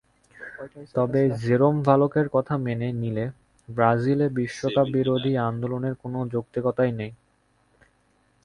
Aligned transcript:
তবে 0.95 1.21
জেরোম 1.41 1.75
ভালকের 1.87 2.27
কথা 2.35 2.53
মেনে 2.65 2.89
নিলে 3.01 3.25
ব্রাজিলে 3.67 4.27
বিশ্বকাপ-বিরোধী 4.37 5.33
আন্দোলনের 5.47 5.95
কোনো 6.01 6.19
যৌক্তিকতাই 6.33 6.91
নেই। 6.99 7.11